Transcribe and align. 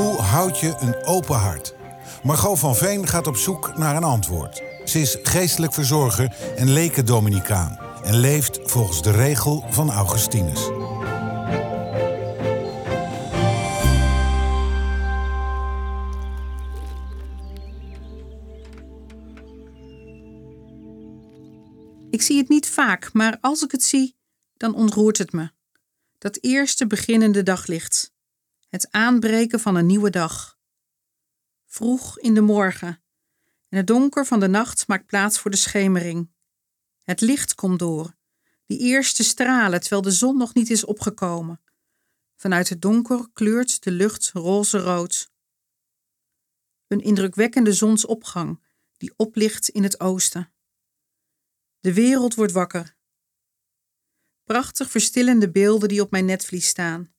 Hoe 0.00 0.20
houd 0.20 0.58
je 0.58 0.76
een 0.78 1.04
open 1.04 1.36
hart? 1.36 1.74
Margot 2.22 2.58
van 2.58 2.76
Veen 2.76 3.06
gaat 3.06 3.26
op 3.26 3.36
zoek 3.36 3.78
naar 3.78 3.96
een 3.96 4.04
antwoord. 4.04 4.62
Ze 4.84 5.00
is 5.00 5.18
geestelijk 5.22 5.74
verzorger 5.74 6.36
en 6.56 6.72
leken 6.72 7.06
Dominicaan 7.06 7.78
en 8.04 8.16
leeft 8.16 8.58
volgens 8.62 9.02
de 9.02 9.10
regel 9.10 9.64
van 9.70 9.90
Augustinus. 9.90 10.60
Ik 22.10 22.22
zie 22.22 22.38
het 22.38 22.48
niet 22.48 22.68
vaak, 22.68 23.12
maar 23.12 23.38
als 23.40 23.62
ik 23.62 23.70
het 23.70 23.82
zie, 23.82 24.16
dan 24.56 24.74
ontroert 24.74 25.18
het 25.18 25.32
me. 25.32 25.50
Dat 26.18 26.38
eerste 26.40 26.86
beginnende 26.86 27.42
daglicht. 27.42 28.12
Het 28.70 28.90
aanbreken 28.90 29.60
van 29.60 29.76
een 29.76 29.86
nieuwe 29.86 30.10
dag. 30.10 30.58
Vroeg 31.66 32.18
in 32.18 32.34
de 32.34 32.40
morgen. 32.40 33.02
En 33.68 33.76
het 33.76 33.86
donker 33.86 34.26
van 34.26 34.40
de 34.40 34.48
nacht 34.48 34.88
maakt 34.88 35.06
plaats 35.06 35.38
voor 35.38 35.50
de 35.50 35.56
schemering. 35.56 36.30
Het 37.02 37.20
licht 37.20 37.54
komt 37.54 37.78
door. 37.78 38.16
Die 38.66 38.78
eerste 38.78 39.24
stralen 39.24 39.80
terwijl 39.80 40.02
de 40.02 40.10
zon 40.10 40.36
nog 40.36 40.54
niet 40.54 40.70
is 40.70 40.84
opgekomen. 40.84 41.60
Vanuit 42.36 42.68
het 42.68 42.82
donker 42.82 43.28
kleurt 43.32 43.82
de 43.82 43.90
lucht 43.90 44.30
roze-rood. 44.32 45.30
Een 46.86 47.00
indrukwekkende 47.00 47.72
zonsopgang 47.72 48.62
die 48.96 49.12
oplicht 49.16 49.68
in 49.68 49.82
het 49.82 50.00
oosten. 50.00 50.52
De 51.80 51.94
wereld 51.94 52.34
wordt 52.34 52.52
wakker. 52.52 52.96
Prachtig 54.44 54.90
verstillende 54.90 55.50
beelden 55.50 55.88
die 55.88 56.02
op 56.02 56.10
mijn 56.10 56.24
netvlies 56.24 56.68
staan. 56.68 57.14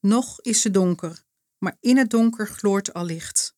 Nog 0.00 0.40
is 0.40 0.60
ze 0.60 0.70
donker, 0.70 1.24
maar 1.58 1.76
in 1.80 1.96
het 1.96 2.10
donker 2.10 2.46
gloort 2.46 2.94
al 2.94 3.04
licht. 3.04 3.56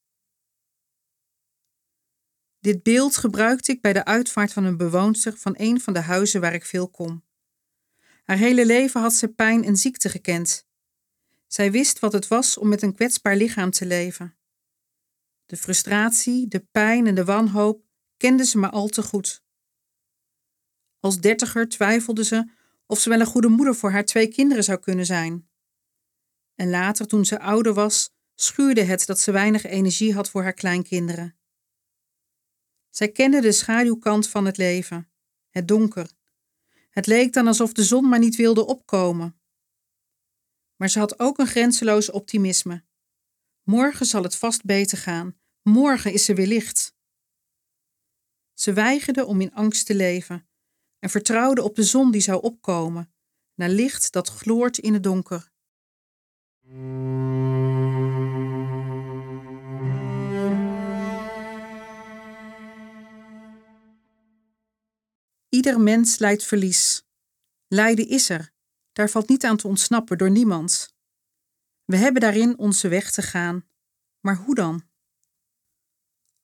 Dit 2.58 2.82
beeld 2.82 3.16
gebruikte 3.16 3.72
ik 3.72 3.80
bij 3.80 3.92
de 3.92 4.04
uitvaart 4.04 4.52
van 4.52 4.64
een 4.64 4.76
bewoonster 4.76 5.36
van 5.36 5.54
een 5.56 5.80
van 5.80 5.92
de 5.92 6.00
huizen 6.00 6.40
waar 6.40 6.54
ik 6.54 6.64
veel 6.64 6.88
kom. 6.88 7.24
Haar 8.24 8.36
hele 8.36 8.66
leven 8.66 9.00
had 9.00 9.14
ze 9.14 9.28
pijn 9.28 9.64
en 9.64 9.76
ziekte 9.76 10.08
gekend. 10.08 10.68
Zij 11.46 11.70
wist 11.70 11.98
wat 11.98 12.12
het 12.12 12.28
was 12.28 12.58
om 12.58 12.68
met 12.68 12.82
een 12.82 12.94
kwetsbaar 12.94 13.36
lichaam 13.36 13.70
te 13.70 13.86
leven. 13.86 14.36
De 15.46 15.56
frustratie, 15.56 16.48
de 16.48 16.60
pijn 16.60 17.06
en 17.06 17.14
de 17.14 17.24
wanhoop 17.24 17.84
kende 18.16 18.44
ze 18.44 18.58
maar 18.58 18.70
al 18.70 18.88
te 18.88 19.02
goed. 19.02 19.44
Als 21.00 21.20
dertiger 21.20 21.68
twijfelde 21.68 22.24
ze 22.24 22.50
of 22.86 22.98
ze 22.98 23.08
wel 23.08 23.20
een 23.20 23.26
goede 23.26 23.48
moeder 23.48 23.74
voor 23.74 23.90
haar 23.90 24.04
twee 24.04 24.28
kinderen 24.28 24.64
zou 24.64 24.78
kunnen 24.78 25.06
zijn. 25.06 25.49
En 26.60 26.70
later, 26.70 27.06
toen 27.06 27.24
ze 27.24 27.40
ouder 27.40 27.74
was, 27.74 28.10
schuurde 28.34 28.82
het 28.82 29.06
dat 29.06 29.20
ze 29.20 29.32
weinig 29.32 29.64
energie 29.64 30.14
had 30.14 30.30
voor 30.30 30.42
haar 30.42 30.52
kleinkinderen. 30.52 31.38
Zij 32.88 33.08
kende 33.08 33.40
de 33.40 33.52
schaduwkant 33.52 34.28
van 34.28 34.44
het 34.44 34.56
leven, 34.56 35.10
het 35.48 35.68
donker. 35.68 36.10
Het 36.90 37.06
leek 37.06 37.32
dan 37.32 37.46
alsof 37.46 37.72
de 37.72 37.84
zon 37.84 38.08
maar 38.08 38.18
niet 38.18 38.36
wilde 38.36 38.66
opkomen. 38.66 39.40
Maar 40.76 40.88
ze 40.88 40.98
had 40.98 41.18
ook 41.18 41.38
een 41.38 41.46
grenzeloos 41.46 42.10
optimisme. 42.10 42.84
Morgen 43.62 44.06
zal 44.06 44.22
het 44.22 44.36
vast 44.36 44.64
beter 44.64 44.98
gaan, 44.98 45.38
morgen 45.62 46.12
is 46.12 46.28
er 46.28 46.34
weer 46.34 46.46
licht. 46.46 46.94
Ze 48.54 48.72
weigerde 48.72 49.24
om 49.24 49.40
in 49.40 49.54
angst 49.54 49.86
te 49.86 49.94
leven 49.94 50.48
en 50.98 51.10
vertrouwde 51.10 51.62
op 51.62 51.74
de 51.74 51.84
zon 51.84 52.10
die 52.10 52.20
zou 52.20 52.42
opkomen, 52.42 53.14
naar 53.54 53.68
licht 53.68 54.12
dat 54.12 54.28
gloort 54.28 54.78
in 54.78 54.92
het 54.92 55.02
donker. 55.02 55.49
Ieder 65.48 65.80
mens 65.80 66.18
lijdt 66.18 66.44
verlies. 66.44 67.04
Lijden 67.68 68.08
is 68.08 68.28
er, 68.28 68.52
daar 68.92 69.10
valt 69.10 69.28
niet 69.28 69.44
aan 69.44 69.56
te 69.56 69.66
ontsnappen 69.66 70.18
door 70.18 70.30
niemand. 70.30 70.94
We 71.84 71.96
hebben 71.96 72.20
daarin 72.20 72.58
onze 72.58 72.88
weg 72.88 73.10
te 73.10 73.22
gaan, 73.22 73.68
maar 74.20 74.36
hoe 74.36 74.54
dan? 74.54 74.88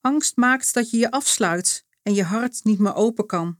Angst 0.01 0.35
maakt 0.35 0.73
dat 0.73 0.89
je 0.89 0.97
je 0.97 1.11
afsluit 1.11 1.85
en 2.01 2.13
je 2.13 2.23
hart 2.23 2.63
niet 2.63 2.79
meer 2.79 2.95
open 2.95 3.25
kan. 3.25 3.59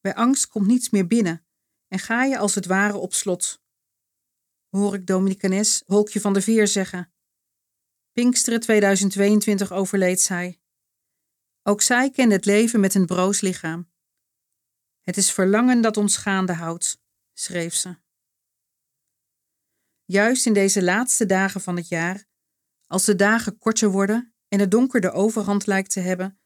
Bij 0.00 0.14
angst 0.14 0.48
komt 0.48 0.66
niets 0.66 0.90
meer 0.90 1.06
binnen 1.06 1.46
en 1.88 1.98
ga 1.98 2.24
je 2.24 2.38
als 2.38 2.54
het 2.54 2.66
ware 2.66 2.96
op 2.96 3.14
slot. 3.14 3.62
Hoor 4.72 4.94
ik 4.94 5.06
Dominicanes 5.06 5.82
Holkje 5.86 6.20
van 6.20 6.32
de 6.32 6.40
Veer 6.40 6.66
zeggen. 6.66 7.12
Pinksteren 8.12 8.60
2022 8.60 9.72
overleed 9.72 10.20
zij. 10.20 10.60
Ook 11.62 11.82
zij 11.82 12.10
kende 12.10 12.34
het 12.34 12.44
leven 12.44 12.80
met 12.80 12.94
een 12.94 13.06
broos 13.06 13.40
lichaam. 13.40 13.90
Het 15.00 15.16
is 15.16 15.32
verlangen 15.32 15.80
dat 15.80 15.96
ons 15.96 16.16
gaande 16.16 16.52
houdt, 16.52 17.00
schreef 17.32 17.74
ze. 17.74 17.96
Juist 20.04 20.46
in 20.46 20.52
deze 20.52 20.82
laatste 20.82 21.26
dagen 21.26 21.60
van 21.60 21.76
het 21.76 21.88
jaar, 21.88 22.24
als 22.86 23.04
de 23.04 23.16
dagen 23.16 23.58
korter 23.58 23.90
worden 23.90 24.34
en 24.48 24.60
het 24.60 24.70
donker 24.70 25.00
de 25.00 25.10
overhand 25.10 25.66
lijkt 25.66 25.90
te 25.90 26.00
hebben, 26.00 26.40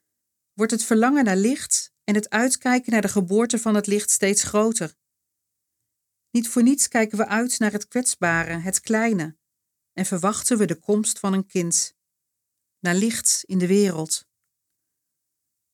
wordt 0.53 0.71
het 0.71 0.83
verlangen 0.83 1.23
naar 1.23 1.37
licht 1.37 1.93
en 2.03 2.15
het 2.15 2.29
uitkijken 2.29 2.91
naar 2.91 3.01
de 3.01 3.07
geboorte 3.07 3.59
van 3.59 3.75
het 3.75 3.87
licht 3.87 4.09
steeds 4.09 4.43
groter. 4.43 4.95
Niet 6.31 6.47
voor 6.49 6.63
niets 6.63 6.87
kijken 6.87 7.17
we 7.17 7.27
uit 7.27 7.59
naar 7.59 7.71
het 7.71 7.87
kwetsbare, 7.87 8.53
het 8.53 8.79
kleine, 8.79 9.37
en 9.93 10.05
verwachten 10.05 10.57
we 10.57 10.65
de 10.65 10.79
komst 10.79 11.19
van 11.19 11.33
een 11.33 11.45
kind, 11.45 11.95
naar 12.79 12.95
licht 12.95 13.43
in 13.45 13.57
de 13.57 13.67
wereld. 13.67 14.27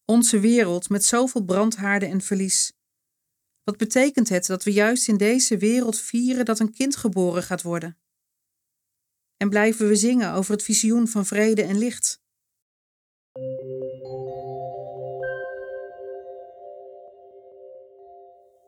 Onze 0.05 0.39
wereld 0.39 0.89
met 0.89 1.03
zoveel 1.03 1.43
brandhaarden 1.43 2.09
en 2.09 2.21
verlies. 2.21 2.73
Wat 3.63 3.77
betekent 3.77 4.29
het 4.29 4.45
dat 4.45 4.63
we 4.63 4.71
juist 4.71 5.07
in 5.07 5.17
deze 5.17 5.57
wereld 5.57 5.99
vieren 5.99 6.45
dat 6.45 6.59
een 6.59 6.73
kind 6.73 6.95
geboren 6.95 7.43
gaat 7.43 7.61
worden? 7.61 7.97
En 9.37 9.49
blijven 9.49 9.87
we 9.87 9.95
zingen 9.95 10.33
over 10.33 10.51
het 10.51 10.63
visioen 10.63 11.07
van 11.07 11.25
vrede 11.25 11.63
en 11.63 11.77
licht? 11.77 12.21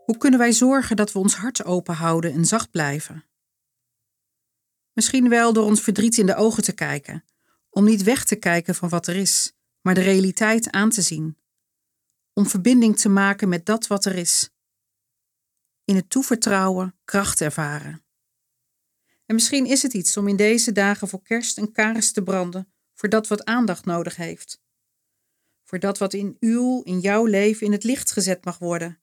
Hoe 0.06 0.18
kunnen 0.18 0.40
wij 0.40 0.52
zorgen 0.52 0.96
dat 0.96 1.12
we 1.12 1.20
ons 1.20 1.36
hart 1.36 1.64
open 1.64 1.96
houden 1.96 2.34
en 2.34 2.46
zacht 2.46 2.72
blijven? 2.72 3.26
Misschien 4.94 5.30
wel 5.30 5.54
door 5.54 5.66
ons 5.66 5.82
verdriet 5.82 6.18
in 6.18 6.26
de 6.26 6.36
ogen 6.36 6.64
te 6.64 6.74
kijken, 6.74 7.24
om 7.70 7.86
niet 7.86 8.04
weg 8.04 8.26
te 8.26 8.36
kijken 8.36 8.76
van 8.76 8.90
wat 8.90 9.08
er 9.08 9.16
is, 9.16 9.54
maar 9.82 9.94
de 9.94 10.02
realiteit 10.02 10.72
aan 10.72 10.90
te 10.90 11.02
zien. 11.02 11.38
Om 12.34 12.48
verbinding 12.48 13.00
te 13.00 13.10
maken 13.10 13.50
met 13.50 13.66
dat 13.66 13.88
wat 13.88 14.06
er 14.06 14.16
is. 14.16 14.50
In 15.84 15.96
het 15.96 16.10
toevertrouwen 16.10 16.96
kracht 17.06 17.42
ervaren. 17.42 18.04
En 19.26 19.36
misschien 19.36 19.66
is 19.66 19.82
het 19.82 19.94
iets 19.94 20.18
om 20.18 20.28
in 20.28 20.36
deze 20.36 20.72
dagen 20.72 21.08
voor 21.08 21.22
kerst 21.22 21.58
een 21.58 21.72
kaars 21.72 22.12
te 22.12 22.24
branden 22.24 22.74
voor 22.94 23.10
dat 23.10 23.28
wat 23.28 23.46
aandacht 23.46 23.86
nodig 23.86 24.16
heeft. 24.16 24.62
Voor 25.64 25.80
dat 25.80 25.98
wat 25.98 26.14
in 26.14 26.38
uw, 26.40 26.82
in 26.82 27.00
jouw 27.00 27.26
leven 27.26 27.66
in 27.66 27.72
het 27.72 27.84
licht 27.84 28.12
gezet 28.12 28.46
mag 28.46 28.58
worden 28.58 29.00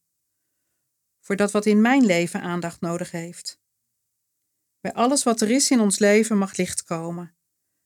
voor 1.22 1.36
dat 1.36 1.50
wat 1.50 1.66
in 1.66 1.80
mijn 1.80 2.04
leven 2.04 2.40
aandacht 2.40 2.80
nodig 2.80 3.10
heeft. 3.10 3.60
Bij 4.80 4.92
alles 4.92 5.22
wat 5.22 5.40
er 5.40 5.50
is 5.50 5.70
in 5.70 5.80
ons 5.80 5.98
leven 5.98 6.38
mag 6.38 6.56
licht 6.56 6.84
komen. 6.84 7.36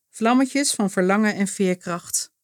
Vlammetjes 0.08 0.74
van 0.74 0.90
verlangen 0.90 1.34
en 1.34 1.46
veerkracht. 1.46 2.34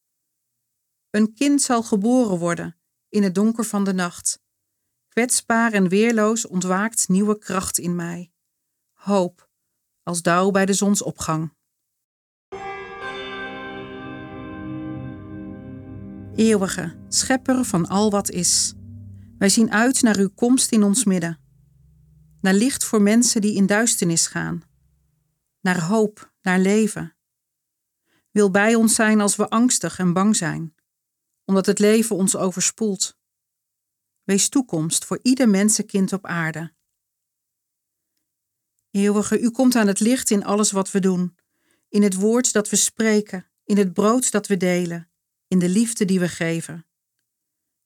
Een 1.11 1.35
kind 1.35 1.63
zal 1.63 1.83
geboren 1.83 2.39
worden 2.39 2.77
in 3.09 3.23
het 3.23 3.35
donker 3.35 3.65
van 3.65 3.85
de 3.85 3.93
nacht. 3.93 4.43
Kwetsbaar 5.09 5.73
en 5.73 5.89
weerloos 5.89 6.47
ontwaakt 6.47 7.09
nieuwe 7.09 7.39
kracht 7.39 7.79
in 7.79 7.97
mij. 7.97 8.33
Hoop, 8.93 9.51
als 10.03 10.23
dauw 10.23 10.51
bij 10.51 10.67
de 10.67 10.73
zonsopgang. 10.73 11.55
Eeuwige, 16.35 16.97
schepper 17.09 17.65
van 17.65 17.87
al 17.87 18.11
wat 18.11 18.31
is. 18.31 18.75
Wij 19.43 19.51
zien 19.51 19.73
uit 19.73 20.03
naar 20.03 20.17
uw 20.17 20.31
komst 20.35 20.73
in 20.73 20.83
ons 20.83 21.05
midden. 21.05 21.41
Naar 22.41 22.55
licht 22.55 22.85
voor 22.85 23.03
mensen 23.03 23.41
die 23.41 23.55
in 23.55 23.67
duisternis 23.67 24.27
gaan. 24.27 24.63
naar 25.61 25.83
hoop, 25.83 26.33
naar 26.43 26.59
leven. 26.59 27.17
Wil 28.31 28.51
bij 28.51 28.75
ons 28.75 28.95
zijn 28.95 29.21
als 29.21 29.37
we 29.37 29.49
angstig 29.49 29.99
en 29.99 30.13
bang 30.13 30.37
zijn, 30.37 30.75
omdat 31.45 31.67
het 31.67 31.79
leven 31.79 32.17
ons 32.17 32.37
overspoelt. 32.37 33.19
Wees 34.23 34.49
toekomst 34.49 35.05
voor 35.05 35.19
ieder 35.23 35.49
mensenkind 35.49 36.13
op 36.13 36.27
aarde. 36.27 36.75
Eeuwige, 38.91 39.41
u 39.41 39.51
komt 39.51 39.77
aan 39.77 39.87
het 39.87 40.01
licht 40.01 40.31
in 40.31 40.45
alles 40.45 40.71
wat 40.71 40.91
we 40.91 41.01
doen, 41.01 41.37
in 41.89 42.03
het 42.03 42.15
woord 42.15 42.53
dat 42.53 42.71
we 42.71 42.77
spreken, 42.77 43.51
in 43.65 43.77
het 43.77 43.93
brood 43.93 44.31
dat 44.31 44.47
we 44.47 44.57
delen, 44.57 45.11
in 45.47 45.59
de 45.59 45.69
liefde 45.69 46.05
die 46.05 46.21
we 46.21 46.29
geven. 46.29 46.87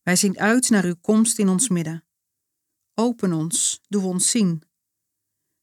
Wij 0.07 0.17
zien 0.17 0.39
uit 0.39 0.71
naar 0.71 0.85
uw 0.85 0.97
komst 1.01 1.39
in 1.39 1.49
ons 1.49 1.69
midden. 1.69 2.05
Open 2.95 3.33
ons, 3.33 3.81
doe 3.89 4.05
ons 4.05 4.31
zien, 4.31 4.63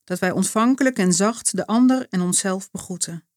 dat 0.04 0.20
wij 0.20 0.32
ontvankelijk 0.32 0.98
en 0.98 1.14
zacht 1.14 1.56
de 1.56 1.68
ander 1.68 2.08
en 2.10 2.22
onszelf 2.22 2.72
begroeten. 2.72 3.28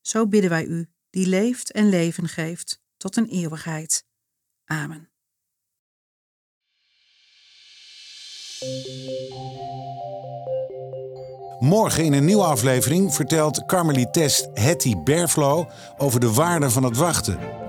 Zo 0.00 0.26
bidden 0.26 0.50
wij 0.50 0.64
u, 0.64 0.90
die 1.10 1.26
leeft 1.26 1.72
en 1.72 1.88
leven 1.88 2.28
geeft, 2.28 2.80
tot 2.96 3.16
een 3.16 3.28
eeuwigheid. 3.28 4.06
Amen. 4.64 5.10
Morgen 11.58 12.04
in 12.04 12.12
een 12.12 12.24
nieuwe 12.24 12.44
aflevering 12.44 13.14
vertelt 13.14 13.64
Carmelites 13.66 14.48
Hetty 14.52 14.96
Berflo 14.96 15.70
over 15.96 16.20
de 16.20 16.32
waarde 16.32 16.70
van 16.70 16.82
het 16.82 16.96
wachten. 16.96 17.66